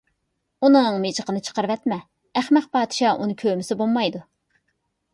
ئۇنىڭ 0.67 0.97
مىجىقىنى 1.03 1.43
چىقىرىۋەتمە، 1.51 1.99
ئەخمەق 2.41 2.69
پادىشاھ 2.79 3.23
ئۇنى 3.23 3.39
كۆرمىسە 3.45 3.81
بولمايدۇ. 3.85 4.27